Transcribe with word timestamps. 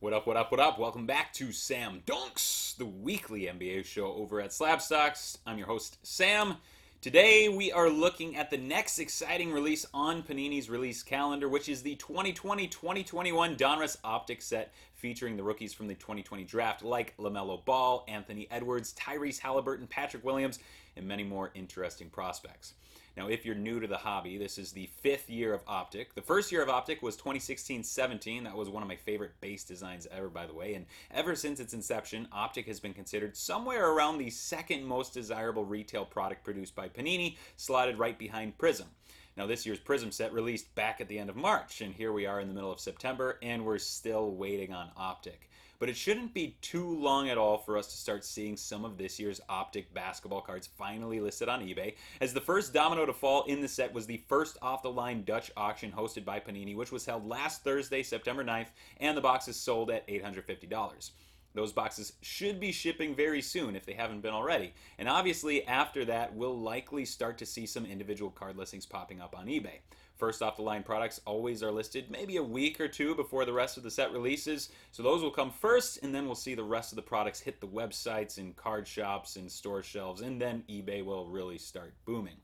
What 0.00 0.14
up, 0.14 0.26
what 0.26 0.38
up, 0.38 0.50
what 0.50 0.60
up? 0.60 0.78
Welcome 0.78 1.04
back 1.04 1.30
to 1.34 1.52
Sam 1.52 2.00
Dunks, 2.06 2.74
the 2.78 2.86
weekly 2.86 3.42
NBA 3.42 3.84
show 3.84 4.14
over 4.14 4.40
at 4.40 4.48
Slabstox. 4.48 5.36
I'm 5.44 5.58
your 5.58 5.66
host, 5.66 5.98
Sam. 6.02 6.56
Today 7.02 7.50
we 7.50 7.70
are 7.70 7.90
looking 7.90 8.34
at 8.34 8.48
the 8.50 8.56
next 8.56 8.98
exciting 8.98 9.52
release 9.52 9.84
on 9.92 10.22
Panini's 10.22 10.70
release 10.70 11.02
calendar, 11.02 11.50
which 11.50 11.68
is 11.68 11.82
the 11.82 11.96
2020-2021 11.96 13.58
Donruss 13.58 13.98
Optic 14.02 14.40
set 14.40 14.72
featuring 15.00 15.36
the 15.36 15.42
rookies 15.42 15.72
from 15.72 15.88
the 15.88 15.94
2020 15.94 16.44
draft 16.44 16.82
like 16.82 17.16
LaMelo 17.16 17.64
Ball, 17.64 18.04
Anthony 18.06 18.46
Edwards, 18.50 18.94
Tyrese 18.94 19.40
Halliburton, 19.40 19.86
Patrick 19.86 20.24
Williams, 20.24 20.58
and 20.96 21.08
many 21.08 21.24
more 21.24 21.50
interesting 21.54 22.10
prospects. 22.10 22.74
Now, 23.16 23.28
if 23.28 23.44
you're 23.44 23.56
new 23.56 23.80
to 23.80 23.86
the 23.86 23.96
hobby, 23.96 24.38
this 24.38 24.56
is 24.56 24.72
the 24.72 24.88
fifth 25.02 25.28
year 25.28 25.52
of 25.52 25.62
Optic. 25.66 26.14
The 26.14 26.22
first 26.22 26.52
year 26.52 26.62
of 26.62 26.68
Optic 26.68 27.02
was 27.02 27.16
2016 27.16 27.82
17. 27.82 28.44
That 28.44 28.56
was 28.56 28.68
one 28.68 28.82
of 28.82 28.88
my 28.88 28.96
favorite 28.96 29.32
base 29.40 29.64
designs 29.64 30.06
ever, 30.12 30.28
by 30.28 30.46
the 30.46 30.54
way. 30.54 30.74
And 30.74 30.86
ever 31.10 31.34
since 31.34 31.58
its 31.58 31.74
inception, 31.74 32.28
Optic 32.32 32.66
has 32.66 32.78
been 32.78 32.94
considered 32.94 33.36
somewhere 33.36 33.90
around 33.90 34.18
the 34.18 34.30
second 34.30 34.84
most 34.84 35.12
desirable 35.12 35.64
retail 35.64 36.04
product 36.04 36.44
produced 36.44 36.76
by 36.76 36.88
Panini, 36.88 37.36
slotted 37.56 37.98
right 37.98 38.18
behind 38.18 38.58
Prism. 38.58 38.86
Now, 39.36 39.46
this 39.46 39.64
year's 39.64 39.78
Prism 39.78 40.10
set 40.10 40.32
released 40.32 40.74
back 40.74 41.00
at 41.00 41.08
the 41.08 41.18
end 41.18 41.30
of 41.30 41.36
March, 41.36 41.80
and 41.80 41.94
here 41.94 42.12
we 42.12 42.26
are 42.26 42.40
in 42.40 42.48
the 42.48 42.54
middle 42.54 42.72
of 42.72 42.80
September, 42.80 43.38
and 43.42 43.64
we're 43.64 43.78
still 43.78 44.30
waiting 44.32 44.72
on 44.72 44.90
Optic 44.96 45.50
but 45.80 45.88
it 45.88 45.96
shouldn't 45.96 46.34
be 46.34 46.56
too 46.60 46.94
long 47.00 47.30
at 47.30 47.38
all 47.38 47.56
for 47.56 47.76
us 47.76 47.86
to 47.86 47.96
start 47.96 48.22
seeing 48.22 48.56
some 48.56 48.84
of 48.84 48.98
this 48.98 49.18
year's 49.18 49.40
Optic 49.48 49.92
basketball 49.94 50.42
cards 50.42 50.68
finally 50.78 51.20
listed 51.20 51.48
on 51.48 51.62
eBay, 51.62 51.94
as 52.20 52.34
the 52.34 52.40
first 52.40 52.74
domino 52.74 53.06
to 53.06 53.14
fall 53.14 53.44
in 53.44 53.62
the 53.62 53.66
set 53.66 53.92
was 53.92 54.06
the 54.06 54.22
first 54.28 54.58
off 54.60 54.82
the 54.82 54.90
line 54.90 55.24
Dutch 55.24 55.50
auction 55.56 55.90
hosted 55.90 56.24
by 56.24 56.38
Panini, 56.38 56.76
which 56.76 56.92
was 56.92 57.06
held 57.06 57.26
last 57.26 57.64
Thursday, 57.64 58.02
September 58.02 58.44
9th, 58.44 58.68
and 58.98 59.16
the 59.16 59.22
boxes 59.22 59.56
sold 59.56 59.90
at 59.90 60.06
$850. 60.06 61.10
Those 61.52 61.72
boxes 61.72 62.12
should 62.20 62.60
be 62.60 62.70
shipping 62.70 63.14
very 63.14 63.42
soon 63.42 63.74
if 63.74 63.84
they 63.84 63.94
haven't 63.94 64.20
been 64.20 64.32
already. 64.32 64.72
And 64.98 65.08
obviously, 65.08 65.66
after 65.66 66.04
that, 66.04 66.34
we'll 66.34 66.58
likely 66.58 67.04
start 67.04 67.38
to 67.38 67.46
see 67.46 67.66
some 67.66 67.84
individual 67.84 68.30
card 68.30 68.56
listings 68.56 68.86
popping 68.86 69.20
up 69.20 69.36
on 69.36 69.46
eBay. 69.46 69.80
First 70.16 70.42
off 70.42 70.56
the 70.56 70.62
line 70.62 70.82
products 70.82 71.20
always 71.24 71.62
are 71.62 71.72
listed 71.72 72.10
maybe 72.10 72.36
a 72.36 72.42
week 72.42 72.78
or 72.78 72.88
two 72.88 73.14
before 73.14 73.46
the 73.46 73.52
rest 73.52 73.78
of 73.78 73.82
the 73.82 73.90
set 73.90 74.12
releases. 74.12 74.68
So 74.92 75.02
those 75.02 75.22
will 75.22 75.30
come 75.30 75.50
first, 75.50 76.02
and 76.02 76.14
then 76.14 76.26
we'll 76.26 76.34
see 76.34 76.54
the 76.54 76.62
rest 76.62 76.92
of 76.92 76.96
the 76.96 77.02
products 77.02 77.40
hit 77.40 77.60
the 77.60 77.66
websites 77.66 78.36
and 78.38 78.54
card 78.54 78.86
shops 78.86 79.36
and 79.36 79.50
store 79.50 79.82
shelves, 79.82 80.20
and 80.20 80.40
then 80.40 80.62
eBay 80.68 81.04
will 81.04 81.26
really 81.26 81.58
start 81.58 81.94
booming. 82.04 82.36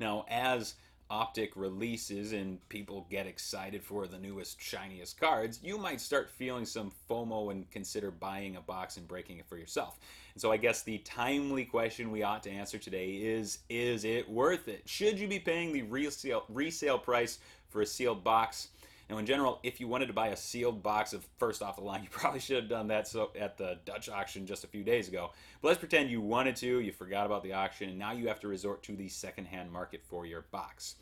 Now, 0.00 0.24
as 0.28 0.74
Optic 1.10 1.56
releases 1.56 2.32
and 2.32 2.66
people 2.68 3.04
get 3.10 3.26
excited 3.26 3.82
for 3.82 4.06
the 4.06 4.16
newest, 4.16 4.60
shiniest 4.60 5.18
cards, 5.18 5.58
you 5.60 5.76
might 5.76 6.00
start 6.00 6.30
feeling 6.30 6.64
some 6.64 6.92
FOMO 7.10 7.50
and 7.50 7.68
consider 7.72 8.12
buying 8.12 8.54
a 8.54 8.60
box 8.60 8.96
and 8.96 9.08
breaking 9.08 9.38
it 9.38 9.46
for 9.48 9.56
yourself. 9.56 9.98
And 10.34 10.40
so 10.40 10.52
I 10.52 10.56
guess 10.56 10.82
the 10.82 10.98
timely 10.98 11.64
question 11.64 12.12
we 12.12 12.22
ought 12.22 12.44
to 12.44 12.50
answer 12.50 12.78
today 12.78 13.14
is 13.14 13.58
Is 13.68 14.04
it 14.04 14.30
worth 14.30 14.68
it? 14.68 14.82
Should 14.86 15.18
you 15.18 15.26
be 15.26 15.40
paying 15.40 15.72
the 15.72 15.82
resale, 15.82 16.44
resale 16.48 16.98
price 16.98 17.40
for 17.70 17.82
a 17.82 17.86
sealed 17.86 18.22
box? 18.22 18.68
Now, 19.10 19.18
in 19.18 19.26
general, 19.26 19.58
if 19.64 19.80
you 19.80 19.88
wanted 19.88 20.06
to 20.06 20.12
buy 20.12 20.28
a 20.28 20.36
sealed 20.36 20.84
box 20.84 21.12
of 21.12 21.26
first 21.36 21.62
off 21.62 21.74
the 21.74 21.82
line, 21.82 22.02
you 22.04 22.08
probably 22.08 22.38
should 22.38 22.56
have 22.56 22.68
done 22.68 22.86
that 22.88 23.08
so 23.08 23.32
at 23.38 23.58
the 23.58 23.78
Dutch 23.84 24.08
auction 24.08 24.46
just 24.46 24.62
a 24.62 24.68
few 24.68 24.84
days 24.84 25.08
ago. 25.08 25.32
But 25.60 25.68
let's 25.68 25.80
pretend 25.80 26.10
you 26.10 26.20
wanted 26.20 26.54
to, 26.56 26.78
you 26.78 26.92
forgot 26.92 27.26
about 27.26 27.42
the 27.42 27.52
auction, 27.52 27.88
and 27.88 27.98
now 27.98 28.12
you 28.12 28.28
have 28.28 28.40
to 28.40 28.48
resort 28.48 28.84
to 28.84 28.94
the 28.94 29.08
secondhand 29.08 29.72
market 29.72 30.02
for 30.08 30.26
your 30.26 30.42
box. 30.52 30.94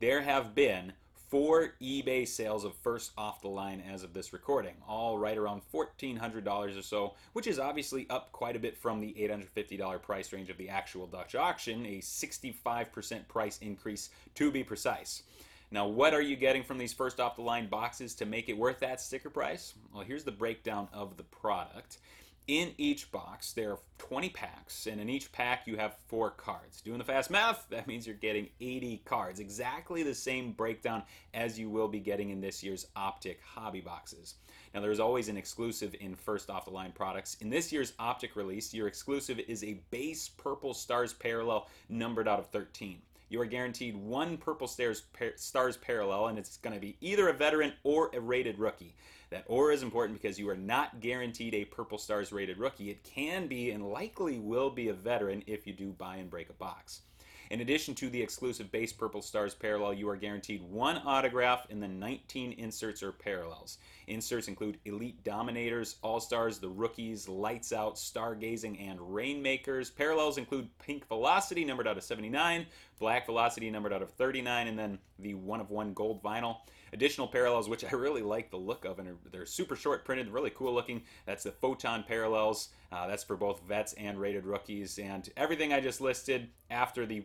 There 0.00 0.20
have 0.20 0.54
been 0.54 0.92
four 1.30 1.72
eBay 1.80 2.28
sales 2.28 2.64
of 2.64 2.76
first 2.76 3.12
off 3.16 3.40
the 3.40 3.48
line 3.48 3.82
as 3.90 4.02
of 4.02 4.12
this 4.12 4.34
recording, 4.34 4.74
all 4.86 5.18
right 5.18 5.38
around 5.38 5.62
$1,400 5.72 6.78
or 6.78 6.82
so, 6.82 7.14
which 7.32 7.46
is 7.46 7.58
obviously 7.58 8.06
up 8.10 8.30
quite 8.32 8.54
a 8.54 8.60
bit 8.60 8.76
from 8.76 9.00
the 9.00 9.14
$850 9.18 10.02
price 10.02 10.32
range 10.32 10.50
of 10.50 10.58
the 10.58 10.68
actual 10.68 11.06
Dutch 11.06 11.34
auction, 11.34 11.86
a 11.86 11.98
65% 12.00 13.26
price 13.28 13.58
increase 13.62 14.10
to 14.34 14.52
be 14.52 14.62
precise. 14.62 15.22
Now, 15.70 15.88
what 15.88 16.14
are 16.14 16.20
you 16.20 16.36
getting 16.36 16.62
from 16.62 16.78
these 16.78 16.92
first 16.92 17.18
off 17.18 17.34
the 17.34 17.42
line 17.42 17.66
boxes 17.68 18.14
to 18.16 18.26
make 18.26 18.48
it 18.48 18.56
worth 18.56 18.78
that 18.80 19.00
sticker 19.00 19.30
price? 19.30 19.74
Well, 19.92 20.04
here's 20.04 20.22
the 20.22 20.30
breakdown 20.30 20.88
of 20.92 21.16
the 21.16 21.24
product. 21.24 21.98
In 22.46 22.72
each 22.78 23.10
box, 23.10 23.52
there 23.52 23.72
are 23.72 23.80
20 23.98 24.28
packs, 24.28 24.86
and 24.86 25.00
in 25.00 25.08
each 25.08 25.32
pack, 25.32 25.66
you 25.66 25.76
have 25.78 25.96
four 26.06 26.30
cards. 26.30 26.80
Doing 26.80 26.98
the 26.98 27.04
fast 27.04 27.28
math, 27.28 27.66
that 27.70 27.88
means 27.88 28.06
you're 28.06 28.14
getting 28.14 28.48
80 28.60 29.02
cards. 29.04 29.40
Exactly 29.40 30.04
the 30.04 30.14
same 30.14 30.52
breakdown 30.52 31.02
as 31.34 31.58
you 31.58 31.68
will 31.68 31.88
be 31.88 31.98
getting 31.98 32.30
in 32.30 32.40
this 32.40 32.62
year's 32.62 32.86
Optic 32.94 33.40
hobby 33.42 33.80
boxes. 33.80 34.36
Now, 34.72 34.80
there's 34.80 35.00
always 35.00 35.28
an 35.28 35.36
exclusive 35.36 35.96
in 35.98 36.14
first 36.14 36.48
off 36.48 36.66
the 36.66 36.70
line 36.70 36.92
products. 36.92 37.36
In 37.40 37.50
this 37.50 37.72
year's 37.72 37.94
Optic 37.98 38.36
release, 38.36 38.72
your 38.72 38.86
exclusive 38.86 39.40
is 39.40 39.64
a 39.64 39.80
base 39.90 40.28
Purple 40.28 40.74
Stars 40.74 41.14
parallel 41.14 41.68
numbered 41.88 42.28
out 42.28 42.38
of 42.38 42.46
13 42.50 43.02
you 43.28 43.40
are 43.40 43.46
guaranteed 43.46 43.96
one 43.96 44.36
Purple 44.36 44.68
Stars, 44.68 45.02
Stars 45.36 45.76
parallel, 45.76 46.28
and 46.28 46.38
it's 46.38 46.56
going 46.58 46.74
to 46.74 46.80
be 46.80 46.96
either 47.00 47.28
a 47.28 47.32
veteran 47.32 47.72
or 47.82 48.10
a 48.14 48.20
rated 48.20 48.58
rookie. 48.58 48.94
That 49.30 49.44
or 49.46 49.72
is 49.72 49.82
important 49.82 50.20
because 50.20 50.38
you 50.38 50.48
are 50.48 50.56
not 50.56 51.00
guaranteed 51.00 51.54
a 51.54 51.64
Purple 51.64 51.98
Stars 51.98 52.32
rated 52.32 52.58
rookie. 52.58 52.90
It 52.90 53.02
can 53.02 53.48
be 53.48 53.72
and 53.72 53.90
likely 53.90 54.38
will 54.38 54.70
be 54.70 54.88
a 54.88 54.94
veteran 54.94 55.42
if 55.46 55.66
you 55.66 55.72
do 55.72 55.90
buy 55.90 56.16
and 56.16 56.30
break 56.30 56.48
a 56.48 56.54
box. 56.54 57.00
In 57.50 57.60
addition 57.60 57.94
to 57.96 58.10
the 58.10 58.20
exclusive 58.20 58.72
base 58.72 58.92
Purple 58.92 59.22
Stars 59.22 59.54
parallel, 59.54 59.94
you 59.94 60.08
are 60.08 60.16
guaranteed 60.16 60.62
one 60.62 61.00
autograph 61.04 61.66
and 61.70 61.80
then 61.80 62.00
19 62.00 62.52
inserts 62.52 63.04
or 63.04 63.12
parallels. 63.12 63.78
Inserts 64.08 64.48
include 64.48 64.78
Elite 64.84 65.22
Dominators, 65.22 65.96
All 66.02 66.18
Stars, 66.18 66.58
The 66.58 66.68
Rookies, 66.68 67.28
Lights 67.28 67.72
Out, 67.72 67.96
Stargazing, 67.96 68.80
and 68.80 69.14
Rainmakers. 69.14 69.90
Parallels 69.90 70.38
include 70.38 70.68
Pink 70.78 71.06
Velocity, 71.06 71.64
numbered 71.64 71.86
out 71.86 71.96
of 71.96 72.02
79, 72.02 72.66
Black 72.98 73.26
Velocity, 73.26 73.70
numbered 73.70 73.92
out 73.92 74.02
of 74.02 74.10
39, 74.10 74.68
and 74.68 74.78
then 74.78 74.98
the 75.18 75.34
one 75.34 75.60
of 75.60 75.70
one 75.70 75.92
gold 75.92 76.22
vinyl 76.22 76.58
additional 76.92 77.26
parallels, 77.26 77.68
which 77.68 77.84
I 77.84 77.90
really 77.94 78.22
like 78.22 78.50
the 78.50 78.56
look 78.56 78.84
of, 78.84 78.98
and 78.98 79.16
they're 79.30 79.46
super 79.46 79.76
short 79.76 80.04
printed, 80.04 80.28
really 80.28 80.50
cool 80.50 80.72
looking. 80.72 81.02
That's 81.26 81.44
the 81.44 81.52
Photon 81.52 82.04
parallels. 82.06 82.68
Uh, 82.92 83.06
that's 83.06 83.24
for 83.24 83.36
both 83.36 83.60
vets 83.68 83.92
and 83.94 84.20
rated 84.20 84.44
rookies. 84.46 84.98
And 84.98 85.28
everything 85.36 85.72
I 85.72 85.80
just 85.80 86.00
listed 86.00 86.48
after 86.70 87.04
the 87.06 87.24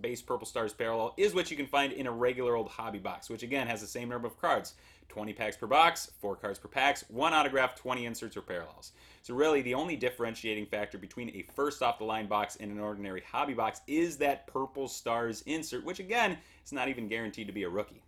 base 0.00 0.22
Purple 0.22 0.46
Stars 0.46 0.72
parallel 0.72 1.14
is 1.16 1.34
what 1.34 1.50
you 1.50 1.56
can 1.56 1.66
find 1.66 1.92
in 1.92 2.06
a 2.06 2.12
regular 2.12 2.56
old 2.56 2.68
hobby 2.68 2.98
box, 2.98 3.28
which 3.28 3.42
again 3.42 3.66
has 3.66 3.80
the 3.80 3.86
same 3.86 4.08
number 4.08 4.26
of 4.26 4.38
cards 4.40 4.74
20 5.08 5.32
packs 5.32 5.56
per 5.56 5.66
box, 5.66 6.10
4 6.20 6.36
cards 6.36 6.58
per 6.58 6.68
packs, 6.68 7.04
1 7.08 7.32
autograph, 7.32 7.74
20 7.74 8.06
inserts 8.06 8.36
or 8.36 8.42
parallels. 8.42 8.92
So, 9.22 9.34
really, 9.34 9.62
the 9.62 9.74
only 9.74 9.96
differentiating 9.96 10.66
factor 10.66 10.98
between 10.98 11.30
a 11.30 11.46
first 11.54 11.82
off 11.82 11.98
the 11.98 12.04
line 12.04 12.26
box 12.26 12.56
and 12.56 12.70
an 12.72 12.80
ordinary 12.80 13.22
hobby 13.30 13.54
box 13.54 13.80
is 13.86 14.16
that 14.18 14.46
Purple 14.46 14.88
Stars 14.88 15.42
insert, 15.42 15.84
which 15.84 16.00
again 16.00 16.38
is 16.64 16.72
not 16.72 16.88
even 16.88 17.08
guaranteed 17.08 17.46
to 17.46 17.52
be 17.52 17.62
a 17.62 17.68
rookie. 17.68 18.02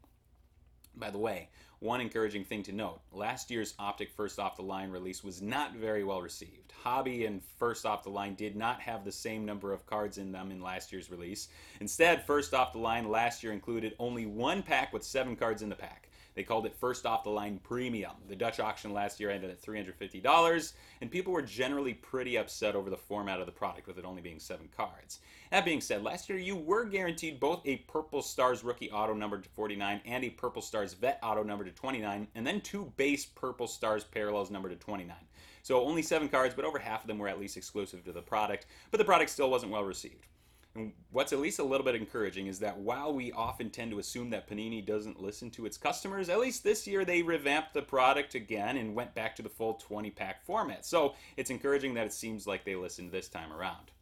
By 0.96 1.10
the 1.10 1.18
way, 1.18 1.48
one 1.80 2.00
encouraging 2.00 2.44
thing 2.44 2.62
to 2.62 2.72
note 2.72 3.00
last 3.12 3.50
year's 3.50 3.74
Optic 3.78 4.10
First 4.10 4.38
Off 4.38 4.56
the 4.56 4.62
Line 4.62 4.90
release 4.90 5.22
was 5.22 5.42
not 5.42 5.74
very 5.74 6.02
well 6.02 6.22
received. 6.22 6.72
Hobby 6.82 7.26
and 7.26 7.42
First 7.58 7.84
Off 7.84 8.02
the 8.02 8.10
Line 8.10 8.34
did 8.34 8.56
not 8.56 8.80
have 8.80 9.04
the 9.04 9.12
same 9.12 9.44
number 9.44 9.72
of 9.72 9.84
cards 9.84 10.18
in 10.18 10.32
them 10.32 10.50
in 10.50 10.62
last 10.62 10.92
year's 10.92 11.10
release. 11.10 11.48
Instead, 11.80 12.24
First 12.24 12.54
Off 12.54 12.72
the 12.72 12.78
Line 12.78 13.10
last 13.10 13.42
year 13.42 13.52
included 13.52 13.94
only 13.98 14.24
one 14.24 14.62
pack 14.62 14.92
with 14.92 15.04
seven 15.04 15.36
cards 15.36 15.62
in 15.62 15.68
the 15.68 15.74
pack. 15.74 16.08
They 16.34 16.42
called 16.42 16.66
it 16.66 16.74
first 16.74 17.06
off 17.06 17.22
the 17.22 17.30
line 17.30 17.60
premium. 17.62 18.12
The 18.28 18.34
Dutch 18.34 18.58
auction 18.58 18.92
last 18.92 19.20
year 19.20 19.30
ended 19.30 19.50
at 19.50 19.62
$350, 19.62 20.72
and 21.00 21.10
people 21.10 21.32
were 21.32 21.42
generally 21.42 21.94
pretty 21.94 22.36
upset 22.36 22.74
over 22.74 22.90
the 22.90 22.96
format 22.96 23.38
of 23.38 23.46
the 23.46 23.52
product, 23.52 23.86
with 23.86 23.98
it 23.98 24.04
only 24.04 24.20
being 24.20 24.40
seven 24.40 24.68
cards. 24.76 25.20
That 25.50 25.64
being 25.64 25.80
said, 25.80 26.02
last 26.02 26.28
year 26.28 26.38
you 26.38 26.56
were 26.56 26.84
guaranteed 26.84 27.38
both 27.38 27.62
a 27.64 27.76
Purple 27.76 28.22
Stars 28.22 28.64
rookie 28.64 28.90
auto 28.90 29.14
numbered 29.14 29.44
to 29.44 29.48
49 29.50 30.00
and 30.04 30.24
a 30.24 30.30
Purple 30.30 30.62
Stars 30.62 30.94
vet 30.94 31.20
auto 31.22 31.44
numbered 31.44 31.68
to 31.68 31.72
29, 31.72 32.26
and 32.34 32.46
then 32.46 32.60
two 32.60 32.92
base 32.96 33.24
Purple 33.24 33.68
Stars 33.68 34.02
parallels 34.02 34.50
numbered 34.50 34.72
to 34.72 34.78
29. 34.78 35.14
So 35.62 35.82
only 35.82 36.02
seven 36.02 36.28
cards, 36.28 36.54
but 36.54 36.64
over 36.64 36.78
half 36.78 37.02
of 37.02 37.08
them 37.08 37.18
were 37.18 37.28
at 37.28 37.40
least 37.40 37.56
exclusive 37.56 38.04
to 38.04 38.12
the 38.12 38.20
product, 38.20 38.66
but 38.90 38.98
the 38.98 39.04
product 39.04 39.30
still 39.30 39.50
wasn't 39.50 39.72
well 39.72 39.84
received. 39.84 40.26
And 40.76 40.92
what's 41.12 41.32
at 41.32 41.38
least 41.38 41.60
a 41.60 41.64
little 41.64 41.84
bit 41.84 41.94
encouraging 41.94 42.48
is 42.48 42.58
that 42.58 42.76
while 42.76 43.14
we 43.14 43.30
often 43.30 43.70
tend 43.70 43.92
to 43.92 44.00
assume 44.00 44.30
that 44.30 44.48
Panini 44.48 44.84
doesn't 44.84 45.22
listen 45.22 45.48
to 45.52 45.66
its 45.66 45.76
customers, 45.76 46.28
at 46.28 46.40
least 46.40 46.64
this 46.64 46.84
year 46.86 47.04
they 47.04 47.22
revamped 47.22 47.74
the 47.74 47.82
product 47.82 48.34
again 48.34 48.76
and 48.76 48.94
went 48.94 49.14
back 49.14 49.36
to 49.36 49.42
the 49.42 49.48
full 49.48 49.74
20 49.74 50.10
pack 50.10 50.44
format. 50.44 50.84
So 50.84 51.14
it's 51.36 51.50
encouraging 51.50 51.94
that 51.94 52.06
it 52.06 52.12
seems 52.12 52.46
like 52.46 52.64
they 52.64 52.74
listened 52.74 53.12
this 53.12 53.28
time 53.28 53.52
around. 53.52 53.92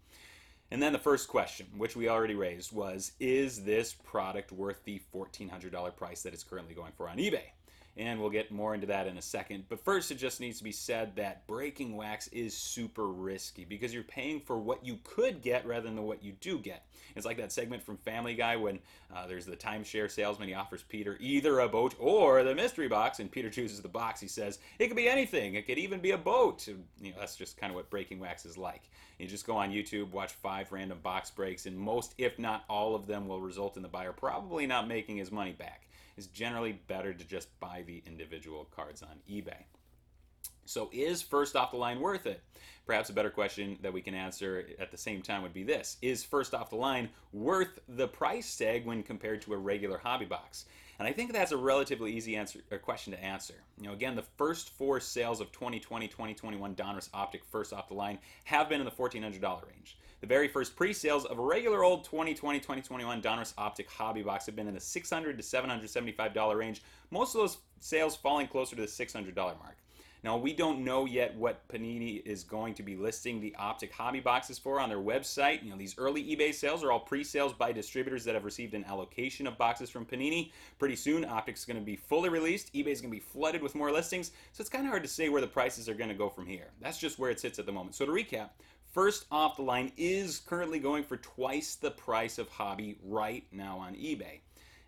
And 0.71 0.83
then 0.83 0.95
the 0.95 0.99
first 0.99 1.29
question, 1.29 1.67
which 1.77 1.95
we 1.95 2.09
already 2.09 2.35
raised, 2.35 2.73
was 2.73 3.13
Is 3.21 3.63
this 3.65 3.93
product 3.93 4.51
worth 4.51 4.83
the 4.85 5.03
$1,400 5.15 5.95
price 5.95 6.23
that 6.23 6.33
it's 6.33 6.45
currently 6.45 6.75
going 6.75 6.93
for 6.97 7.07
on 7.07 7.19
eBay? 7.19 7.51
And 7.97 8.21
we'll 8.21 8.31
get 8.31 8.51
more 8.51 8.75
into 8.75 8.87
that 8.87 9.07
in 9.07 9.19
a 9.19 9.23
second. 9.23 9.65
But 9.69 9.85
first, 9.85 10.11
it 10.11 10.15
just 10.15 10.41
needs 10.41 10.59
to 10.59 10.65
be 10.65 10.73
said 10.73 11.17
that 11.17 11.47
breaking 11.47 11.97
wax 11.97 12.29
is 12.29 12.57
super 12.57 13.07
risky 13.07 13.65
because 13.65 13.93
you're 13.93 14.03
paying 14.03 14.41
for 14.41 14.59
what 14.59 14.85
you 14.85 14.99
could 15.05 15.43
get 15.43 15.67
rather 15.67 15.89
than 15.89 16.03
what 16.05 16.25
you 16.25 16.33
do 16.41 16.59
get. 16.59 16.87
It's 17.15 17.27
like 17.27 17.37
that 17.37 17.53
segment 17.53 17.83
from 17.83 17.99
Family 17.99 18.35
Guy 18.35 18.57
when 18.57 18.79
uh, 19.15 19.27
there's 19.27 19.45
the 19.45 19.57
timeshare 19.57 20.11
salesman. 20.11 20.49
He 20.49 20.55
offers 20.55 20.83
Peter 20.83 21.19
either 21.21 21.61
a 21.61 21.69
boat 21.69 21.95
or 21.99 22.43
the 22.43 22.55
mystery 22.55 22.89
box, 22.89 23.21
and 23.21 23.31
Peter 23.31 23.51
chooses 23.51 23.83
the 23.83 23.89
box. 23.89 24.21
He 24.21 24.29
says, 24.29 24.59
It 24.79 24.89
could 24.89 24.97
be 24.97 25.09
anything, 25.09 25.55
it 25.55 25.67
could 25.67 25.79
even 25.79 26.01
be 26.01 26.13
a 26.13 26.19
boat. 26.19 26.67
You 26.67 27.11
know, 27.11 27.17
that's 27.19 27.37
just 27.37 27.59
kind 27.59 27.71
of 27.71 27.75
what 27.75 27.91
breaking 27.91 28.21
wax 28.21 28.47
is 28.47 28.57
like. 28.57 28.83
You 29.19 29.27
just 29.27 29.47
go 29.47 29.57
on 29.57 29.71
YouTube, 29.71 30.11
watch 30.11 30.33
five 30.33 30.73
random 30.73 30.99
box 31.03 31.31
breaks, 31.31 31.67
and 31.67 31.77
most, 31.77 32.15
if 32.17 32.39
not 32.39 32.65
all 32.69 32.95
of 32.95 33.07
them, 33.07 33.29
will 33.29 33.41
result 33.41 33.77
in 33.77 33.83
the 33.83 33.89
buyer 33.89 34.13
probably 34.13 34.67
not 34.67 34.89
making 34.89 35.19
his 35.19 35.31
money 35.31 35.53
back 35.53 35.83
it's 36.17 36.27
generally 36.27 36.81
better 36.87 37.13
to 37.13 37.25
just 37.25 37.49
buy 37.61 37.83
the 37.87 38.03
individual 38.07 38.69
cards 38.75 39.03
on 39.03 39.19
eBay. 39.31 39.65
So, 40.65 40.91
is 40.93 41.23
first 41.23 41.57
off 41.57 41.73
the 41.73 41.77
line 41.77 42.01
worth 42.01 42.27
it? 42.27 42.41
Perhaps 42.87 43.11
a 43.11 43.13
better 43.13 43.31
question 43.31 43.79
that 43.83 43.93
we 43.93 44.01
can 44.01 44.15
answer 44.15 44.67
at 44.79 44.91
the 44.91 44.97
same 44.97 45.23
time 45.23 45.43
would 45.43 45.53
be 45.53 45.65
this 45.65 45.97
Is 46.03 46.25
first 46.25 46.55
off 46.55 46.71
the 46.71 46.77
line 46.77 47.09
worth 47.33 47.79
the 47.89 48.09
price 48.09 48.57
tag 48.57 48.87
when 48.87 49.03
compared 49.03 49.43
to 49.43 49.55
a 49.55 49.59
regular 49.59 49.99
hobby 49.99 50.25
box? 50.25 50.67
And 50.99 51.09
I 51.09 51.13
think 51.13 51.33
that's 51.33 51.53
a 51.53 51.57
relatively 51.57 52.13
easy 52.13 52.37
answer 52.37 52.61
question 52.83 53.13
to 53.13 53.23
answer. 53.23 53.55
You 53.77 53.89
know, 53.89 53.93
again, 53.93 54.15
the 54.15 54.25
first 54.37 54.71
four 54.71 55.01
sales 55.01 55.41
of 55.41 55.51
2020 55.51 56.07
2021 56.07 56.75
Donruss 56.77 57.09
Optic 57.13 57.45
first 57.45 57.73
off 57.73 57.89
the 57.89 57.95
line 57.95 58.19
have 58.45 58.69
been 58.69 58.81
in 58.81 58.85
the 58.85 58.93
$1,400 58.93 59.43
range. 59.67 59.97
The 60.23 60.29
very 60.29 60.47
first 60.47 60.77
pre-sales 60.77 61.25
of 61.25 61.41
a 61.41 61.43
regular 61.43 61.83
old 61.83 62.09
2020-2021 62.09 63.21
Donruss 63.21 63.55
Optic 63.59 63.91
hobby 63.91 64.23
box 64.23 64.47
have 64.47 64.55
been 64.55 64.69
in 64.69 64.75
the 64.75 64.81
600 64.81 65.37
to 65.37 65.43
$775 65.43 66.57
range. 66.57 66.81
Most 67.11 67.35
of 67.35 67.41
those 67.41 67.59
sales 67.81 68.15
falling 68.15 68.47
closer 68.47 68.77
to 68.77 68.83
the 68.83 68.89
$600 68.89 69.35
mark. 69.35 69.79
Now, 70.25 70.37
we 70.37 70.53
don't 70.53 70.85
know 70.85 71.05
yet 71.05 71.35
what 71.37 71.67
Panini 71.67 72.25
is 72.25 72.45
going 72.45 72.75
to 72.75 72.85
be 72.85 72.97
listing 72.97 73.41
the 73.41 73.55
Optic 73.59 73.93
hobby 73.93 74.21
boxes 74.21 74.57
for 74.57 74.79
on 74.79 74.89
their 74.89 74.99
website. 74.99 75.65
You 75.65 75.71
know, 75.71 75.77
these 75.77 75.99
early 75.99 76.23
eBay 76.23 76.55
sales 76.55 76.85
are 76.85 76.93
all 76.93 77.01
pre-sales 77.01 77.53
by 77.53 77.73
distributors 77.73 78.23
that 78.25 78.35
have 78.35 78.45
received 78.45 78.75
an 78.75 78.85
allocation 78.85 79.49
of 79.49 79.59
boxes 79.59 79.91
from 79.91 80.07
Panini. 80.07 80.53
Pretty 80.79 80.95
soon, 80.95 81.25
Optic's 81.25 81.65
going 81.65 81.79
to 81.79 81.85
be 81.85 81.97
fully 81.97 82.29
released. 82.29 82.73
eBay's 82.73 83.01
going 83.01 83.13
to 83.13 83.19
be 83.19 83.21
flooded 83.21 83.63
with 83.63 83.75
more 83.75 83.91
listings, 83.91 84.31
so 84.53 84.61
it's 84.61 84.71
kind 84.71 84.85
of 84.85 84.91
hard 84.91 85.03
to 85.03 85.09
say 85.09 85.29
where 85.29 85.41
the 85.41 85.47
prices 85.47 85.89
are 85.89 85.95
going 85.95 86.11
to 86.11 86.15
go 86.15 86.29
from 86.29 86.47
here. 86.47 86.69
That's 86.81 86.99
just 86.99 87.19
where 87.19 87.31
it 87.31 87.41
sits 87.41 87.59
at 87.59 87.67
the 87.67 87.73
moment. 87.73 87.97
So 87.97 88.07
to 88.07 88.13
recap, 88.13 88.51
First 88.93 89.25
off 89.33 89.57
the 89.57 89.63
line 89.63 89.91
is 89.97 90.43
currently 90.45 90.79
going 90.79 91.05
for 91.05 91.17
twice 91.17 91.77
the 91.77 91.91
price 91.91 92.37
of 92.37 92.51
hobby 92.51 92.99
right 93.03 93.43
now 93.51 93.79
on 93.79 93.95
eBay. 93.95 94.41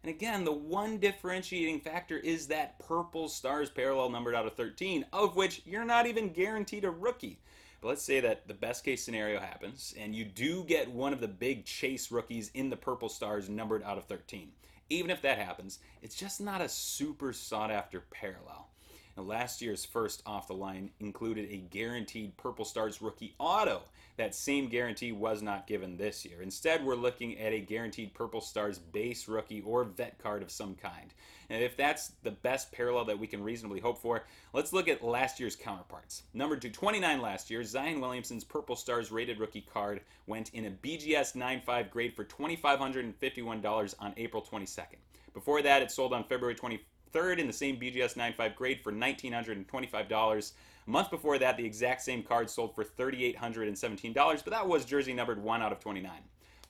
And 0.04 0.10
again, 0.10 0.44
the 0.44 0.52
one 0.52 0.98
differentiating 0.98 1.80
factor 1.80 2.18
is 2.18 2.48
that 2.48 2.78
purple 2.78 3.26
stars 3.26 3.70
parallel 3.70 4.10
numbered 4.10 4.34
out 4.34 4.44
of 4.44 4.52
13, 4.52 5.06
of 5.14 5.34
which 5.34 5.62
you're 5.64 5.86
not 5.86 6.06
even 6.06 6.30
guaranteed 6.30 6.84
a 6.84 6.90
rookie. 6.90 7.40
But 7.80 7.88
let's 7.88 8.02
say 8.02 8.20
that 8.20 8.46
the 8.46 8.52
best 8.52 8.84
case 8.84 9.02
scenario 9.02 9.40
happens 9.40 9.94
and 9.98 10.14
you 10.14 10.26
do 10.26 10.62
get 10.64 10.90
one 10.90 11.14
of 11.14 11.22
the 11.22 11.28
big 11.28 11.64
chase 11.64 12.12
rookies 12.12 12.50
in 12.52 12.68
the 12.68 12.76
purple 12.76 13.08
stars 13.08 13.48
numbered 13.48 13.82
out 13.82 13.96
of 13.96 14.04
13. 14.04 14.52
Even 14.90 15.10
if 15.10 15.22
that 15.22 15.38
happens, 15.38 15.78
it's 16.02 16.16
just 16.16 16.38
not 16.38 16.60
a 16.60 16.68
super 16.68 17.32
sought 17.32 17.70
after 17.70 18.00
parallel. 18.00 18.68
Last 19.16 19.62
year's 19.62 19.84
first 19.84 20.22
off 20.26 20.48
the 20.48 20.54
line 20.54 20.90
included 20.98 21.48
a 21.50 21.58
guaranteed 21.58 22.36
Purple 22.36 22.64
Stars 22.64 23.00
rookie 23.00 23.34
auto. 23.38 23.82
That 24.16 24.34
same 24.34 24.68
guarantee 24.68 25.12
was 25.12 25.40
not 25.40 25.68
given 25.68 25.96
this 25.96 26.24
year. 26.24 26.42
Instead, 26.42 26.84
we're 26.84 26.96
looking 26.96 27.38
at 27.38 27.52
a 27.52 27.60
guaranteed 27.60 28.12
Purple 28.14 28.40
Stars 28.40 28.78
base 28.78 29.28
rookie 29.28 29.60
or 29.62 29.84
vet 29.84 30.18
card 30.18 30.42
of 30.42 30.50
some 30.50 30.74
kind. 30.74 31.14
And 31.48 31.62
if 31.62 31.76
that's 31.76 32.12
the 32.22 32.32
best 32.32 32.72
parallel 32.72 33.04
that 33.04 33.18
we 33.18 33.28
can 33.28 33.42
reasonably 33.42 33.80
hope 33.80 33.98
for, 33.98 34.24
let's 34.52 34.72
look 34.72 34.88
at 34.88 35.04
last 35.04 35.38
year's 35.38 35.56
counterparts. 35.56 36.22
Number 36.32 36.56
229 36.56 37.20
last 37.20 37.50
year, 37.50 37.62
Zion 37.62 38.00
Williamson's 38.00 38.44
Purple 38.44 38.76
Stars 38.76 39.12
rated 39.12 39.38
rookie 39.38 39.66
card 39.72 40.00
went 40.26 40.50
in 40.54 40.66
a 40.66 40.70
BGS 40.70 41.36
9.5 41.36 41.90
grade 41.90 42.14
for 42.14 42.24
$2,551 42.24 43.94
on 44.00 44.12
April 44.16 44.42
22nd. 44.42 44.98
Before 45.32 45.62
that, 45.62 45.82
it 45.82 45.90
sold 45.90 46.12
on 46.12 46.24
February 46.24 46.54
24th 46.54 46.80
third 47.14 47.38
in 47.40 47.46
the 47.46 47.52
same 47.52 47.78
BGS 47.78 48.16
9.5 48.16 48.56
grade 48.56 48.80
for 48.82 48.92
$1,925. 48.92 50.52
A 50.86 50.90
month 50.90 51.10
before 51.10 51.38
that, 51.38 51.56
the 51.56 51.64
exact 51.64 52.02
same 52.02 52.22
card 52.22 52.50
sold 52.50 52.74
for 52.74 52.84
$3,817, 52.84 54.14
but 54.14 54.50
that 54.50 54.68
was 54.68 54.84
jersey 54.84 55.14
numbered 55.14 55.42
1 55.42 55.62
out 55.62 55.72
of 55.72 55.80
29. 55.80 56.10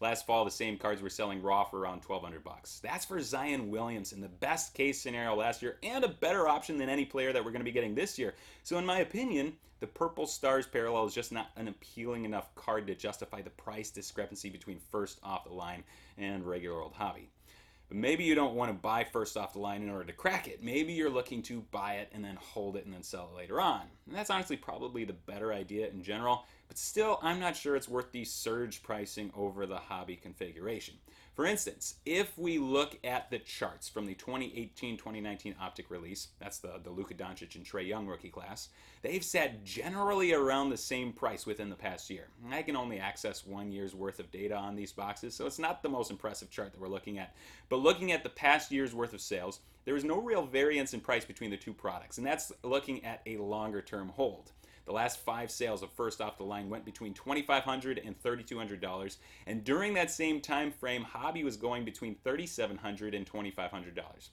Last 0.00 0.26
fall, 0.26 0.44
the 0.44 0.50
same 0.50 0.76
cards 0.76 1.00
were 1.00 1.08
selling 1.08 1.42
raw 1.42 1.64
for 1.64 1.80
around 1.80 2.04
1200 2.04 2.44
bucks. 2.44 2.80
That's 2.84 3.06
for 3.06 3.20
Zion 3.20 3.70
Williamson 3.70 4.20
the 4.20 4.28
best 4.28 4.74
case 4.74 5.00
scenario 5.00 5.34
last 5.34 5.62
year 5.62 5.78
and 5.82 6.04
a 6.04 6.08
better 6.08 6.46
option 6.46 6.76
than 6.76 6.90
any 6.90 7.06
player 7.06 7.32
that 7.32 7.42
we're 7.42 7.52
going 7.52 7.60
to 7.60 7.64
be 7.64 7.72
getting 7.72 7.94
this 7.94 8.18
year. 8.18 8.34
So, 8.64 8.76
in 8.76 8.84
my 8.84 8.98
opinion, 8.98 9.54
the 9.80 9.86
Purple 9.86 10.26
Stars 10.26 10.66
parallel 10.66 11.06
is 11.06 11.14
just 11.14 11.32
not 11.32 11.52
an 11.56 11.68
appealing 11.68 12.24
enough 12.24 12.54
card 12.54 12.86
to 12.88 12.94
justify 12.94 13.40
the 13.40 13.50
price 13.50 13.90
discrepancy 13.90 14.50
between 14.50 14.78
first 14.90 15.20
off 15.22 15.44
the 15.44 15.52
line 15.54 15.84
and 16.18 16.44
regular 16.44 16.82
old 16.82 16.92
hobby. 16.92 17.30
But 17.88 17.98
maybe 17.98 18.24
you 18.24 18.34
don't 18.34 18.54
want 18.54 18.70
to 18.70 18.74
buy 18.74 19.04
first 19.04 19.36
off 19.36 19.52
the 19.52 19.58
line 19.58 19.82
in 19.82 19.90
order 19.90 20.04
to 20.04 20.12
crack 20.12 20.48
it. 20.48 20.62
Maybe 20.62 20.92
you're 20.92 21.10
looking 21.10 21.42
to 21.42 21.60
buy 21.70 21.94
it 21.94 22.10
and 22.12 22.24
then 22.24 22.36
hold 22.36 22.76
it 22.76 22.84
and 22.84 22.94
then 22.94 23.02
sell 23.02 23.30
it 23.32 23.36
later 23.36 23.60
on. 23.60 23.82
And 24.06 24.16
that's 24.16 24.30
honestly 24.30 24.56
probably 24.56 25.04
the 25.04 25.12
better 25.12 25.52
idea 25.52 25.88
in 25.88 26.02
general, 26.02 26.44
still, 26.76 27.18
I'm 27.22 27.40
not 27.40 27.56
sure 27.56 27.76
it's 27.76 27.88
worth 27.88 28.12
the 28.12 28.24
surge 28.24 28.82
pricing 28.82 29.30
over 29.34 29.66
the 29.66 29.76
hobby 29.76 30.16
configuration. 30.16 30.94
For 31.34 31.46
instance, 31.46 31.96
if 32.06 32.38
we 32.38 32.58
look 32.58 32.96
at 33.02 33.28
the 33.28 33.40
charts 33.40 33.88
from 33.88 34.06
the 34.06 34.14
2018-2019 34.14 35.54
Optic 35.60 35.90
release, 35.90 36.28
that's 36.38 36.58
the, 36.58 36.80
the 36.82 36.90
Luka 36.90 37.14
Doncic 37.14 37.56
and 37.56 37.64
Trae 37.64 37.86
Young 37.86 38.06
rookie 38.06 38.28
class, 38.28 38.68
they've 39.02 39.24
sat 39.24 39.64
generally 39.64 40.32
around 40.32 40.70
the 40.70 40.76
same 40.76 41.12
price 41.12 41.44
within 41.44 41.70
the 41.70 41.74
past 41.74 42.08
year. 42.08 42.28
I 42.52 42.62
can 42.62 42.76
only 42.76 43.00
access 43.00 43.44
one 43.44 43.72
year's 43.72 43.96
worth 43.96 44.20
of 44.20 44.30
data 44.30 44.54
on 44.54 44.76
these 44.76 44.92
boxes, 44.92 45.34
so 45.34 45.44
it's 45.46 45.58
not 45.58 45.82
the 45.82 45.88
most 45.88 46.12
impressive 46.12 46.50
chart 46.50 46.72
that 46.72 46.80
we're 46.80 46.86
looking 46.86 47.18
at. 47.18 47.34
But 47.68 47.80
looking 47.80 48.12
at 48.12 48.22
the 48.22 48.28
past 48.28 48.70
year's 48.70 48.94
worth 48.94 49.12
of 49.12 49.20
sales, 49.20 49.58
there 49.86 49.96
is 49.96 50.04
no 50.04 50.20
real 50.20 50.46
variance 50.46 50.94
in 50.94 51.00
price 51.00 51.24
between 51.24 51.50
the 51.50 51.56
two 51.56 51.74
products, 51.74 52.18
and 52.18 52.26
that's 52.26 52.52
looking 52.62 53.04
at 53.04 53.22
a 53.26 53.38
longer 53.38 53.82
term 53.82 54.10
hold. 54.10 54.52
The 54.86 54.92
last 54.92 55.20
five 55.20 55.50
sales 55.50 55.82
of 55.82 55.90
first 55.92 56.20
off 56.20 56.36
the 56.36 56.44
line 56.44 56.68
went 56.68 56.84
between 56.84 57.14
$2,500 57.14 58.06
and 58.06 58.22
$3,200, 58.22 59.16
and 59.46 59.64
during 59.64 59.94
that 59.94 60.10
same 60.10 60.40
time 60.40 60.70
frame, 60.70 61.02
hobby 61.02 61.42
was 61.42 61.56
going 61.56 61.84
between 61.84 62.16
$3,700 62.24 63.16
and 63.16 63.26
$2,500. 63.26 64.28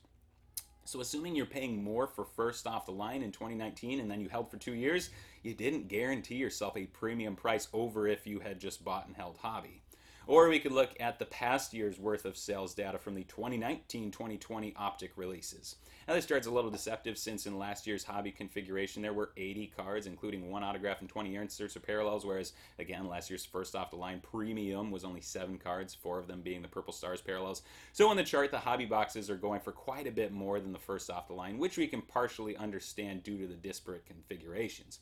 So, 0.83 0.99
assuming 0.99 1.35
you're 1.35 1.45
paying 1.45 1.83
more 1.83 2.07
for 2.07 2.25
first 2.25 2.67
off 2.67 2.85
the 2.85 2.91
line 2.91 3.21
in 3.21 3.31
2019 3.31 3.99
and 3.99 4.11
then 4.11 4.19
you 4.19 4.27
held 4.27 4.51
for 4.51 4.57
two 4.57 4.73
years, 4.73 5.11
you 5.43 5.53
didn't 5.53 5.87
guarantee 5.87 6.35
yourself 6.35 6.75
a 6.75 6.85
premium 6.87 7.35
price 7.35 7.67
over 7.71 8.07
if 8.07 8.27
you 8.27 8.39
had 8.39 8.59
just 8.59 8.83
bought 8.83 9.07
and 9.07 9.15
held 9.15 9.37
hobby. 9.37 9.81
Or 10.27 10.47
we 10.47 10.59
could 10.59 10.71
look 10.71 10.91
at 10.99 11.19
the 11.19 11.25
past 11.25 11.73
year's 11.73 11.99
worth 11.99 12.25
of 12.25 12.37
sales 12.37 12.73
data 12.73 12.97
from 12.99 13.15
the 13.15 13.23
2019 13.23 14.11
2020 14.11 14.73
optic 14.77 15.11
releases. 15.15 15.77
Now, 16.07 16.15
this 16.15 16.25
chart's 16.25 16.47
a 16.47 16.51
little 16.51 16.71
deceptive 16.71 17.17
since 17.17 17.45
in 17.45 17.57
last 17.57 17.87
year's 17.87 18.03
hobby 18.03 18.31
configuration 18.31 19.01
there 19.01 19.13
were 19.13 19.31
80 19.37 19.71
cards, 19.75 20.07
including 20.07 20.49
one 20.49 20.63
autograph 20.63 21.01
and 21.01 21.09
20 21.09 21.35
inserts 21.35 21.75
or 21.75 21.79
parallels, 21.79 22.25
whereas, 22.25 22.53
again, 22.79 23.07
last 23.07 23.29
year's 23.29 23.45
first 23.45 23.75
off 23.75 23.91
the 23.91 23.95
line 23.95 24.19
premium 24.19 24.91
was 24.91 25.03
only 25.03 25.21
7 25.21 25.57
cards, 25.57 25.95
4 25.95 26.19
of 26.19 26.27
them 26.27 26.41
being 26.41 26.61
the 26.61 26.67
Purple 26.67 26.93
Stars 26.93 27.21
parallels. 27.21 27.61
So, 27.93 28.09
in 28.11 28.17
the 28.17 28.23
chart, 28.23 28.51
the 28.51 28.59
hobby 28.59 28.85
boxes 28.85 29.29
are 29.29 29.37
going 29.37 29.61
for 29.61 29.71
quite 29.71 30.07
a 30.07 30.11
bit 30.11 30.31
more 30.31 30.59
than 30.59 30.73
the 30.73 30.79
first 30.79 31.09
off 31.09 31.27
the 31.27 31.33
line, 31.33 31.57
which 31.57 31.77
we 31.77 31.87
can 31.87 32.01
partially 32.01 32.57
understand 32.57 33.23
due 33.23 33.37
to 33.37 33.47
the 33.47 33.53
disparate 33.53 34.05
configurations. 34.05 34.99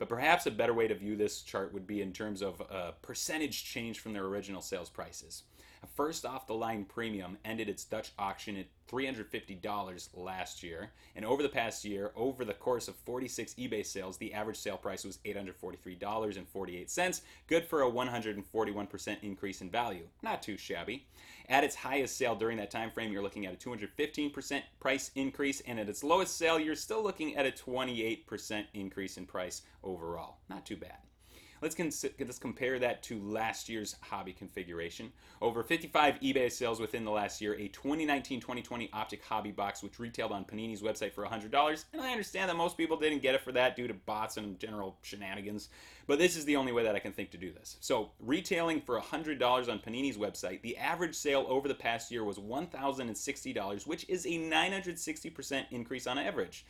But 0.00 0.08
perhaps 0.08 0.46
a 0.46 0.50
better 0.50 0.72
way 0.72 0.88
to 0.88 0.94
view 0.94 1.14
this 1.14 1.42
chart 1.42 1.74
would 1.74 1.86
be 1.86 2.00
in 2.00 2.14
terms 2.14 2.40
of 2.40 2.60
a 2.62 2.94
percentage 3.02 3.64
change 3.64 4.00
from 4.00 4.14
their 4.14 4.24
original 4.24 4.62
sales 4.62 4.88
prices. 4.88 5.42
First 5.94 6.24
off 6.26 6.46
the 6.46 6.54
line 6.54 6.84
premium 6.84 7.38
ended 7.44 7.68
its 7.68 7.84
Dutch 7.84 8.12
auction 8.18 8.56
at 8.56 8.66
$350 8.90 10.08
last 10.14 10.62
year. 10.62 10.90
And 11.14 11.24
over 11.24 11.42
the 11.42 11.48
past 11.48 11.84
year, 11.84 12.12
over 12.16 12.44
the 12.44 12.54
course 12.54 12.88
of 12.88 12.96
46 12.96 13.54
eBay 13.54 13.84
sales, 13.86 14.16
the 14.16 14.34
average 14.34 14.58
sale 14.58 14.76
price 14.76 15.04
was 15.04 15.18
$843.48, 15.24 17.20
good 17.46 17.64
for 17.64 17.82
a 17.82 17.90
141% 17.90 19.16
increase 19.22 19.60
in 19.60 19.70
value. 19.70 20.08
Not 20.22 20.42
too 20.42 20.56
shabby. 20.56 21.06
At 21.48 21.64
its 21.64 21.76
highest 21.76 22.16
sale 22.16 22.34
during 22.34 22.58
that 22.58 22.70
time 22.70 22.90
frame, 22.90 23.12
you're 23.12 23.22
looking 23.22 23.46
at 23.46 23.54
a 23.54 23.56
215% 23.56 24.62
price 24.78 25.10
increase, 25.14 25.60
and 25.62 25.80
at 25.80 25.88
its 25.88 26.04
lowest 26.04 26.36
sale, 26.36 26.60
you're 26.60 26.76
still 26.76 27.02
looking 27.02 27.36
at 27.36 27.46
a 27.46 27.50
28% 27.50 28.64
increase 28.74 29.16
in 29.16 29.26
price 29.26 29.62
overall. 29.82 30.38
Not 30.48 30.64
too 30.64 30.76
bad. 30.76 30.98
Let's, 31.62 31.74
cons- 31.74 32.06
let's 32.18 32.38
compare 32.38 32.78
that 32.78 33.02
to 33.04 33.20
last 33.20 33.68
year's 33.68 33.96
hobby 34.00 34.32
configuration. 34.32 35.12
Over 35.42 35.62
55 35.62 36.20
eBay 36.20 36.50
sales 36.50 36.80
within 36.80 37.04
the 37.04 37.10
last 37.10 37.40
year, 37.40 37.54
a 37.54 37.68
2019-2020 37.68 38.88
Optic 38.92 39.22
Hobby 39.22 39.50
Box, 39.50 39.82
which 39.82 39.98
retailed 39.98 40.32
on 40.32 40.44
Panini's 40.44 40.80
website 40.80 41.12
for 41.12 41.24
$100. 41.24 41.84
And 41.92 42.00
I 42.00 42.10
understand 42.10 42.48
that 42.48 42.56
most 42.56 42.78
people 42.78 42.96
didn't 42.96 43.20
get 43.20 43.34
it 43.34 43.42
for 43.42 43.52
that 43.52 43.76
due 43.76 43.86
to 43.86 43.94
bots 43.94 44.38
and 44.38 44.58
general 44.58 44.96
shenanigans, 45.02 45.68
but 46.06 46.18
this 46.18 46.36
is 46.36 46.44
the 46.46 46.56
only 46.56 46.72
way 46.72 46.82
that 46.82 46.94
I 46.94 46.98
can 46.98 47.12
think 47.12 47.30
to 47.32 47.38
do 47.38 47.52
this. 47.52 47.76
So, 47.80 48.10
retailing 48.18 48.80
for 48.80 48.98
$100 48.98 49.40
on 49.68 49.78
Panini's 49.78 50.16
website, 50.16 50.62
the 50.62 50.76
average 50.76 51.14
sale 51.14 51.46
over 51.48 51.68
the 51.68 51.74
past 51.74 52.10
year 52.10 52.24
was 52.24 52.38
$1,060, 52.38 53.86
which 53.86 54.08
is 54.08 54.24
a 54.24 54.30
960% 54.30 55.64
increase 55.70 56.06
on 56.06 56.18
average 56.18 56.64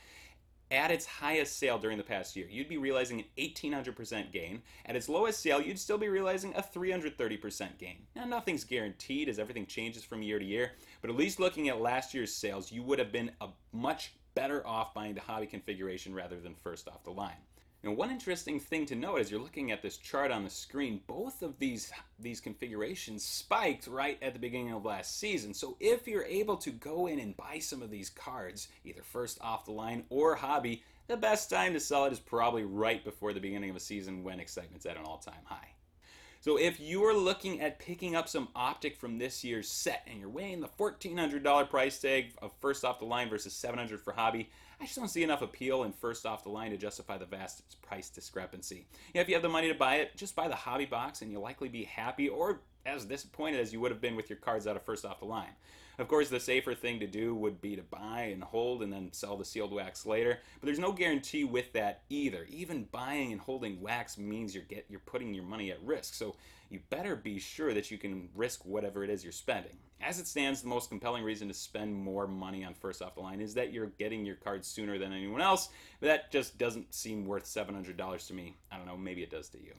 at 0.71 0.89
its 0.89 1.05
highest 1.05 1.59
sale 1.59 1.77
during 1.77 1.97
the 1.97 2.03
past 2.03 2.35
year, 2.35 2.47
you'd 2.49 2.69
be 2.69 2.77
realizing 2.77 3.19
an 3.19 3.25
1800% 3.37 4.31
gain. 4.31 4.61
At 4.85 4.95
its 4.95 5.09
lowest 5.09 5.41
sale, 5.41 5.61
you'd 5.61 5.77
still 5.77 5.97
be 5.97 6.07
realizing 6.07 6.53
a 6.55 6.61
330% 6.61 7.77
gain. 7.77 7.97
Now, 8.15 8.25
nothing's 8.25 8.63
guaranteed 8.63 9.27
as 9.27 9.37
everything 9.37 9.65
changes 9.65 10.03
from 10.03 10.23
year 10.23 10.39
to 10.39 10.45
year, 10.45 10.71
but 11.01 11.09
at 11.09 11.17
least 11.17 11.39
looking 11.39 11.67
at 11.67 11.81
last 11.81 12.13
year's 12.13 12.33
sales, 12.33 12.71
you 12.71 12.83
would 12.83 12.99
have 12.99 13.11
been 13.11 13.31
a 13.41 13.49
much 13.73 14.13
better 14.33 14.65
off 14.65 14.93
buying 14.93 15.13
the 15.13 15.21
hobby 15.21 15.45
configuration 15.45 16.15
rather 16.15 16.39
than 16.39 16.55
first 16.55 16.87
off 16.87 17.03
the 17.03 17.11
line. 17.11 17.35
Now, 17.83 17.93
one 17.93 18.11
interesting 18.11 18.59
thing 18.59 18.85
to 18.87 18.95
note 18.95 19.21
as 19.21 19.31
you're 19.31 19.41
looking 19.41 19.71
at 19.71 19.81
this 19.81 19.97
chart 19.97 20.29
on 20.29 20.43
the 20.43 20.51
screen, 20.51 21.01
both 21.07 21.41
of 21.41 21.57
these 21.57 21.91
these 22.19 22.39
configurations 22.39 23.25
spiked 23.25 23.87
right 23.87 24.21
at 24.21 24.33
the 24.33 24.39
beginning 24.39 24.71
of 24.71 24.85
last 24.85 25.19
season. 25.19 25.55
So 25.55 25.77
if 25.79 26.07
you're 26.07 26.25
able 26.25 26.57
to 26.57 26.69
go 26.69 27.07
in 27.07 27.19
and 27.19 27.35
buy 27.35 27.57
some 27.57 27.81
of 27.81 27.89
these 27.89 28.11
cards, 28.11 28.67
either 28.85 29.01
first 29.01 29.39
off 29.41 29.65
the 29.65 29.71
line 29.71 30.03
or 30.09 30.35
hobby, 30.35 30.83
the 31.07 31.17
best 31.17 31.49
time 31.49 31.73
to 31.73 31.79
sell 31.79 32.05
it 32.05 32.13
is 32.13 32.19
probably 32.19 32.63
right 32.63 33.03
before 33.03 33.33
the 33.33 33.39
beginning 33.39 33.71
of 33.71 33.75
a 33.75 33.79
season 33.79 34.23
when 34.23 34.39
excitement's 34.39 34.85
at 34.85 34.97
an 34.97 35.03
all-time 35.03 35.43
high. 35.45 35.73
So 36.41 36.57
if 36.57 36.79
you're 36.79 37.15
looking 37.15 37.61
at 37.61 37.77
picking 37.79 38.15
up 38.15 38.27
some 38.27 38.47
optic 38.55 38.97
from 38.97 39.17
this 39.17 39.43
year's 39.43 39.69
set 39.69 40.07
and 40.07 40.19
you're 40.19 40.29
weighing 40.29 40.59
the 40.59 40.67
$1,400 40.67 41.69
price 41.69 41.99
tag 41.99 42.33
of 42.41 42.51
first 42.59 42.83
off 42.83 42.99
the 42.99 43.05
line 43.05 43.29
versus 43.29 43.53
700 43.53 44.01
for 44.01 44.13
hobby, 44.13 44.49
I 44.81 44.85
just 44.85 44.97
don't 44.97 45.09
see 45.09 45.21
enough 45.21 45.43
appeal 45.43 45.83
in 45.83 45.91
first 45.91 46.25
off 46.25 46.43
the 46.43 46.49
line 46.49 46.71
to 46.71 46.77
justify 46.77 47.19
the 47.19 47.25
vast 47.27 47.79
price 47.83 48.09
discrepancy. 48.09 48.87
Yeah, 49.13 49.21
if 49.21 49.29
you 49.29 49.35
have 49.35 49.43
the 49.43 49.49
money 49.49 49.67
to 49.67 49.75
buy 49.75 49.97
it, 49.97 50.17
just 50.17 50.35
buy 50.35 50.47
the 50.47 50.55
hobby 50.55 50.85
box 50.85 51.21
and 51.21 51.31
you'll 51.31 51.43
likely 51.43 51.69
be 51.69 51.83
happy 51.83 52.27
or 52.27 52.61
as 52.85 53.05
disappointed 53.05 53.59
as 53.59 53.71
you 53.71 53.79
would 53.79 53.91
have 53.91 54.01
been 54.01 54.15
with 54.15 54.29
your 54.29 54.37
cards 54.37 54.67
out 54.67 54.75
of 54.75 54.83
first 54.83 55.05
off 55.05 55.19
the 55.19 55.25
line. 55.25 55.53
Of 55.99 56.07
course, 56.07 56.29
the 56.29 56.39
safer 56.39 56.73
thing 56.73 56.99
to 56.99 57.07
do 57.07 57.35
would 57.35 57.61
be 57.61 57.75
to 57.75 57.83
buy 57.83 58.29
and 58.33 58.43
hold 58.43 58.81
and 58.81 58.91
then 58.91 59.13
sell 59.13 59.37
the 59.37 59.45
sealed 59.45 59.71
wax 59.71 60.05
later, 60.05 60.39
but 60.59 60.65
there's 60.65 60.79
no 60.79 60.91
guarantee 60.91 61.43
with 61.43 61.73
that 61.73 62.01
either. 62.09 62.47
Even 62.49 62.87
buying 62.91 63.31
and 63.31 63.41
holding 63.41 63.79
wax 63.81 64.17
means 64.17 64.55
you're 64.55 64.63
get 64.63 64.85
you're 64.89 64.99
putting 65.01 65.33
your 65.33 65.43
money 65.43 65.69
at 65.69 65.83
risk. 65.83 66.15
So 66.15 66.35
you 66.69 66.79
better 66.89 67.15
be 67.15 67.37
sure 67.37 67.73
that 67.73 67.91
you 67.91 67.97
can 67.97 68.29
risk 68.33 68.65
whatever 68.65 69.03
it 69.03 69.09
is 69.09 69.23
you're 69.23 69.31
spending. 69.31 69.77
As 70.01 70.19
it 70.19 70.25
stands, 70.25 70.61
the 70.61 70.69
most 70.69 70.89
compelling 70.89 71.23
reason 71.23 71.47
to 71.49 71.53
spend 71.53 71.93
more 71.93 72.25
money 72.25 72.63
on 72.63 72.73
first 72.73 73.01
off 73.01 73.13
the 73.13 73.21
line 73.21 73.41
is 73.41 73.53
that 73.53 73.71
you're 73.71 73.91
getting 73.99 74.25
your 74.25 74.37
cards 74.37 74.67
sooner 74.67 74.97
than 74.97 75.13
anyone 75.13 75.41
else. 75.41 75.69
But 75.99 76.07
that 76.07 76.31
just 76.31 76.57
doesn't 76.57 76.95
seem 76.95 77.25
worth 77.25 77.43
$700 77.43 78.27
to 78.27 78.33
me. 78.33 78.55
I 78.71 78.77
don't 78.77 78.87
know, 78.87 78.97
maybe 78.97 79.21
it 79.21 79.29
does 79.29 79.49
to 79.49 79.59
you. 79.59 79.73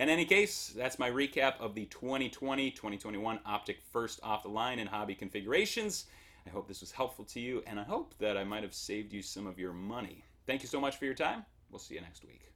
In 0.00 0.08
any 0.08 0.24
case, 0.24 0.72
that's 0.74 0.98
my 0.98 1.10
recap 1.10 1.60
of 1.60 1.74
the 1.74 1.84
2020 1.84 2.70
2021 2.70 3.38
Optic 3.44 3.82
first 3.92 4.18
off 4.22 4.44
the 4.44 4.48
line 4.48 4.78
and 4.78 4.88
hobby 4.88 5.14
configurations. 5.14 6.06
I 6.46 6.48
hope 6.48 6.66
this 6.66 6.80
was 6.80 6.90
helpful 6.90 7.26
to 7.26 7.38
you, 7.38 7.62
and 7.66 7.78
I 7.78 7.82
hope 7.82 8.14
that 8.18 8.38
I 8.38 8.44
might 8.44 8.62
have 8.62 8.72
saved 8.72 9.12
you 9.12 9.20
some 9.20 9.46
of 9.46 9.58
your 9.58 9.74
money. 9.74 10.24
Thank 10.46 10.62
you 10.62 10.68
so 10.68 10.80
much 10.80 10.96
for 10.96 11.04
your 11.04 11.12
time. 11.12 11.44
We'll 11.70 11.80
see 11.80 11.96
you 11.96 12.00
next 12.00 12.24
week. 12.24 12.49